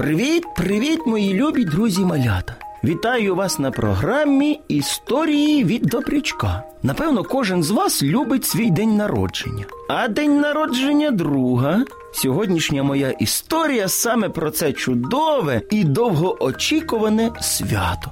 Привіт, 0.00 0.44
привіт, 0.56 1.00
мої 1.06 1.34
любі 1.34 1.64
друзі 1.64 2.00
малята. 2.00 2.54
Вітаю 2.84 3.34
вас 3.34 3.58
на 3.58 3.70
програмі 3.70 4.60
Історії 4.68 5.64
від 5.64 5.82
Добрячка. 5.82 6.62
Напевно, 6.82 7.24
кожен 7.24 7.62
з 7.62 7.70
вас 7.70 8.02
любить 8.02 8.44
свій 8.44 8.70
день 8.70 8.96
народження. 8.96 9.64
А 9.88 10.08
день 10.08 10.40
народження 10.40 11.10
друга. 11.10 11.84
Сьогоднішня 12.12 12.82
моя 12.82 13.10
історія 13.10 13.88
саме 13.88 14.28
про 14.28 14.50
це 14.50 14.72
чудове 14.72 15.62
і 15.70 15.84
довгоочікуване 15.84 17.30
свято. 17.40 18.10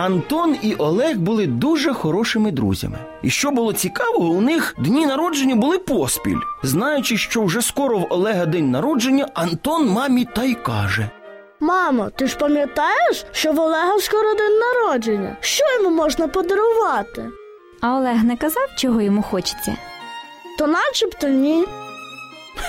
Антон 0.00 0.56
і 0.62 0.74
Олег 0.74 1.18
були 1.18 1.46
дуже 1.46 1.92
хорошими 1.94 2.50
друзями. 2.50 2.98
І 3.22 3.30
що 3.30 3.50
було 3.50 3.72
цікавого, 3.72 4.28
у 4.28 4.40
них 4.40 4.74
дні 4.78 5.06
народження 5.06 5.54
були 5.54 5.78
поспіль. 5.78 6.38
Знаючи, 6.62 7.16
що 7.16 7.42
вже 7.44 7.62
скоро 7.62 7.98
в 7.98 8.06
Олега 8.10 8.46
день 8.46 8.70
народження, 8.70 9.26
Антон 9.34 9.88
мамі 9.88 10.26
та 10.34 10.44
й 10.44 10.54
каже: 10.54 11.10
Мамо, 11.60 12.10
ти 12.16 12.26
ж 12.26 12.36
пам'ятаєш, 12.36 13.26
що 13.32 13.52
в 13.52 13.60
Олега 13.60 13.98
скоро 13.98 14.34
день 14.34 14.58
народження? 14.58 15.36
Що 15.40 15.64
йому 15.74 15.96
можна 15.96 16.28
подарувати? 16.28 17.28
А 17.80 17.96
Олег 17.96 18.24
не 18.24 18.36
казав, 18.36 18.68
чого 18.76 19.00
йому 19.00 19.22
хочеться. 19.22 19.76
То 20.58 20.66
начебто 20.66 21.28
ні. 21.28 21.64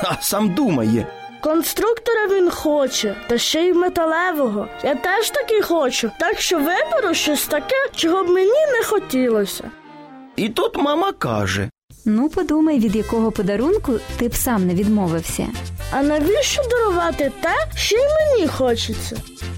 а 0.04 0.22
сам 0.22 0.50
думає. 0.50 1.08
Конструктора 1.44 2.28
він 2.32 2.50
хоче, 2.50 3.16
та 3.28 3.38
ще 3.38 3.62
й 3.62 3.74
металевого. 3.74 4.68
Я 4.84 4.96
теж 4.96 5.30
таки 5.30 5.62
хочу, 5.62 6.12
так 6.20 6.40
що 6.40 6.58
виберу 6.58 7.14
щось 7.14 7.48
таке, 7.48 7.76
чого 7.96 8.24
б 8.24 8.30
мені 8.30 8.66
не 8.72 8.84
хотілося. 8.86 9.64
І 10.36 10.50
тут 10.50 10.78
мама 10.78 11.12
каже: 11.12 11.70
Ну, 12.06 12.30
подумай, 12.30 12.80
від 12.80 12.96
якого 12.96 13.32
подарунку 13.32 13.94
ти 14.18 14.28
б 14.28 14.36
сам 14.36 14.68
не 14.68 14.74
відмовився. 14.74 15.48
А 15.92 16.04
навіщо 16.04 16.62
дарувати 16.70 17.32
те, 17.42 17.56
що 17.76 17.96
й 17.96 18.08
мені 18.08 18.48
хочеться? 18.48 19.18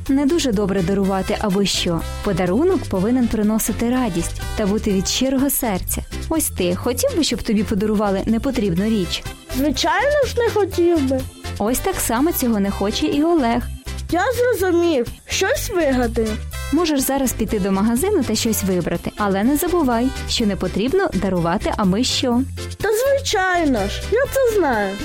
Не 0.10 0.26
дуже 0.26 0.52
добре 0.52 0.82
дарувати 0.82 1.38
або 1.42 1.66
що. 1.66 2.02
Подарунок 2.24 2.80
повинен 2.90 3.28
приносити 3.28 3.90
радість 3.90 4.42
та 4.58 4.66
бути 4.66 4.92
від 4.92 5.08
щирого 5.08 5.50
серця. 5.50 6.02
Ось 6.30 6.50
ти 6.50 6.76
хотів 6.76 7.18
би, 7.18 7.24
щоб 7.24 7.42
тобі 7.42 7.64
подарували 7.64 8.22
непотрібну 8.26 8.86
річ. 8.86 9.24
Звичайно 9.58 10.24
ж, 10.28 10.36
не 10.38 10.50
хотів 10.50 11.10
би. 11.10 11.22
Ось 11.58 11.80
так 11.80 11.96
само 11.96 12.32
цього 12.32 12.60
не 12.60 12.72
хоче 12.72 13.06
і 13.06 13.24
Олег. 13.24 13.64
Я 14.12 14.24
зрозумів, 14.34 15.08
щось 15.28 15.70
вигадаю. 15.70 16.38
Можеш 16.74 17.00
зараз 17.00 17.34
піти 17.34 17.60
до 17.60 17.72
магазину 17.72 18.24
та 18.24 18.36
щось 18.36 18.64
вибрати, 18.64 19.12
але 19.18 19.44
не 19.44 19.58
забувай, 19.58 20.08
що 20.30 20.46
не 20.46 20.56
потрібно 20.56 21.10
дарувати 21.14 21.74
аби 21.78 22.04
що. 22.04 22.42
Та 22.82 22.90
звичайно 22.94 23.80
ж, 23.80 24.02
я 24.12 24.24
це 24.26 24.58
знаю. 24.58 24.96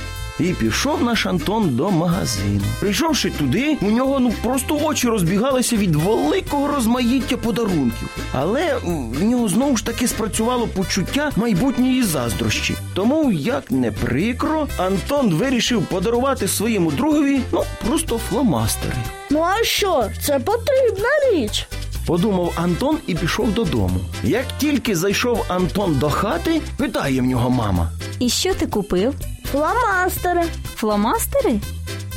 І 0.41 0.45
пішов 0.45 1.03
наш 1.03 1.27
Антон 1.27 1.77
до 1.77 1.91
магазину. 1.91 2.61
Прийшовши 2.81 3.31
туди, 3.31 3.77
у 3.81 3.91
нього 3.91 4.19
ну 4.21 4.33
просто 4.43 4.79
очі 4.83 5.09
розбігалися 5.09 5.77
від 5.77 5.97
великого 5.97 6.69
розмаїття 6.69 7.37
подарунків. 7.37 8.09
Але 8.33 8.77
в 8.85 9.25
нього 9.25 9.49
знову 9.49 9.77
ж 9.77 9.85
таки 9.85 10.09
спрацювало 10.09 10.67
почуття 10.67 11.33
майбутньої 11.37 12.03
заздрощі. 12.03 12.77
Тому, 12.95 13.33
як 13.33 13.71
не 13.71 13.93
прикро, 13.93 14.69
Антон 14.79 15.35
вирішив 15.35 15.83
подарувати 15.87 16.49
своєму 16.49 16.91
другові 16.91 17.41
ну 17.53 17.65
просто 17.87 18.19
фломастери. 18.19 18.95
Ну 19.31 19.43
а 19.43 19.65
що? 19.65 20.05
Це 20.23 20.39
потрібна 20.39 21.09
річ. 21.33 21.67
Подумав 22.07 22.53
Антон 22.57 22.99
і 23.07 23.15
пішов 23.15 23.55
додому. 23.55 24.01
Як 24.25 24.45
тільки 24.59 24.97
зайшов 24.97 25.45
Антон 25.49 25.95
до 25.95 26.11
хати, 26.11 26.61
питає 26.77 27.21
в 27.21 27.25
нього 27.25 27.51
мама. 27.51 27.91
І 28.19 28.29
що 28.29 28.55
ти 28.55 28.67
купив? 28.67 29.15
Фломастери. 29.53 30.43
Фломастери? 30.77 31.61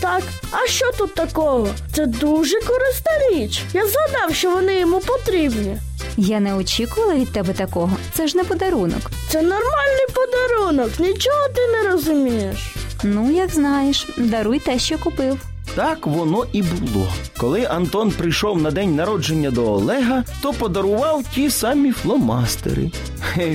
Так, 0.01 0.23
а 0.51 0.67
що 0.67 0.91
тут 0.91 1.15
такого? 1.15 1.67
Це 1.95 2.05
дуже 2.05 2.61
корисна 2.61 3.11
річ. 3.31 3.61
Я 3.73 3.87
згадав, 3.87 4.35
що 4.35 4.51
вони 4.51 4.79
йому 4.79 4.99
потрібні. 4.99 5.77
Я 6.17 6.39
не 6.39 6.55
очікувала 6.55 7.13
від 7.15 7.33
тебе 7.33 7.53
такого. 7.53 7.91
Це 8.13 8.27
ж 8.27 8.37
не 8.37 8.43
подарунок. 8.43 9.11
Це 9.29 9.41
нормальний 9.41 10.07
подарунок, 10.13 10.99
нічого 10.99 11.47
ти 11.55 11.67
не 11.67 11.91
розумієш. 11.91 12.75
Ну, 13.03 13.31
як 13.31 13.49
знаєш, 13.53 14.07
даруй 14.17 14.59
те, 14.59 14.79
що 14.79 14.97
купив. 14.97 15.37
Так 15.75 16.07
воно 16.07 16.45
і 16.53 16.61
було. 16.63 17.07
Коли 17.37 17.65
Антон 17.65 18.11
прийшов 18.11 18.61
на 18.61 18.71
день 18.71 18.95
народження 18.95 19.51
до 19.51 19.73
Олега, 19.73 20.23
то 20.41 20.53
подарував 20.53 21.23
ті 21.35 21.49
самі 21.49 21.91
фломастери. 21.91 22.91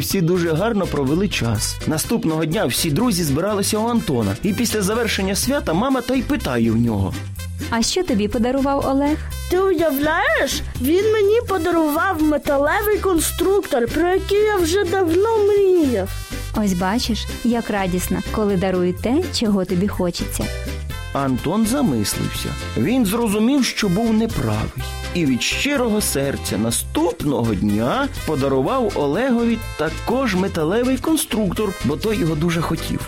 Всі 0.01 0.21
дуже 0.21 0.53
гарно 0.53 0.87
провели 0.87 1.29
час. 1.29 1.77
Наступного 1.87 2.45
дня 2.45 2.67
всі 2.67 2.91
друзі 2.91 3.25
збиралися 3.25 3.79
у 3.79 3.89
Антона, 3.89 4.37
і 4.43 4.53
після 4.53 4.83
завершення 4.83 5.35
свята 5.35 5.73
мама 5.73 6.01
та 6.01 6.15
й 6.15 6.23
питає 6.23 6.71
в 6.71 6.77
нього. 6.77 7.15
А 7.71 7.83
що 7.83 8.03
тобі 8.03 8.29
подарував 8.29 8.87
Олег? 8.87 9.19
Ти 9.51 9.59
уявляєш, 9.61 10.63
він 10.81 11.13
мені 11.13 11.41
подарував 11.49 12.23
металевий 12.23 12.99
конструктор, 12.99 13.87
про 13.87 14.09
який 14.09 14.39
я 14.39 14.57
вже 14.57 14.85
давно 14.85 15.39
мріяв. 15.39 16.09
Ось 16.57 16.73
бачиш, 16.73 17.27
як 17.45 17.71
радісно, 17.71 18.19
коли 18.33 18.57
дарують 18.57 19.03
те, 19.03 19.23
чого 19.35 19.65
тобі 19.65 19.89
хочеться. 19.89 20.45
Антон 21.25 21.67
замислився. 21.67 22.49
Він 22.77 23.07
зрозумів, 23.07 23.65
що 23.65 23.89
був 23.89 24.13
неправий, 24.13 24.83
і 25.15 25.27
від 25.27 25.43
щирого 25.43 26.01
серця 26.01 26.59
наступного 26.59 27.55
дня 27.55 28.09
подарував 28.27 28.93
Олегові 28.95 29.59
також 29.79 30.35
металевий 30.35 30.97
конструктор, 30.97 31.73
бо 31.85 31.97
той 31.97 32.19
його 32.19 32.35
дуже 32.35 32.61
хотів. 32.61 33.01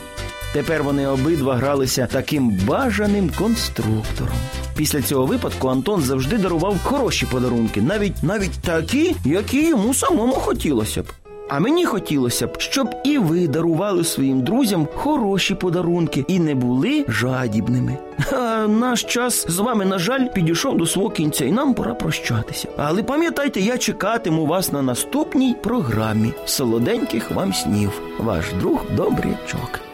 Тепер 0.53 0.83
вони 0.83 1.07
обидва 1.07 1.57
гралися 1.57 2.09
таким 2.13 2.51
бажаним 2.51 3.31
конструктором. 3.39 4.37
Після 4.77 5.03
цього 5.03 5.27
випадку 5.27 5.69
Антон 5.69 6.03
завжди 6.03 6.39
дарував 6.39 6.79
хороші 6.83 7.27
подарунки, 7.27 7.83
навіть 7.83 8.23
навіть 8.23 8.61
такі, 8.61 9.17
які 9.25 9.69
йому 9.69 9.95
самому 9.95 10.33
хотілося 10.33 11.03
б. 11.03 11.07
А 11.49 11.61
мені 11.61 11.85
хотілося 11.85 12.47
б, 12.47 12.61
щоб 12.61 12.91
і 13.05 13.19
ви 13.19 13.49
дарували 13.49 14.05
своїм 14.05 14.41
друзям 14.41 14.89
хороші 14.95 15.55
подарунки 15.55 16.25
і 16.29 16.39
не 16.39 16.55
були 16.55 17.05
жадібними. 17.09 17.97
А 18.33 18.67
наш 18.69 19.05
час 19.05 19.47
з 19.49 19.59
вами, 19.59 19.85
на 19.85 19.99
жаль, 19.99 20.29
підійшов 20.35 20.79
до 20.79 20.87
свого 20.87 21.11
кінця, 21.11 21.45
і 21.45 21.53
нам 21.53 21.75
пора 21.75 21.95
прощатися. 21.95 22.69
Але 22.77 23.03
пам'ятайте, 23.03 23.61
я 23.61 23.79
чекатиму 23.79 24.47
вас 24.47 24.73
на 24.73 24.83
наступній 24.83 25.55
програмі. 25.63 26.33
Солоденьких 26.45 27.31
вам 27.31 27.55
снів. 27.55 28.01
Ваш 28.19 28.45
друг 28.61 28.85
Добрячок. 28.97 29.88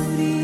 Puri. 0.00 0.39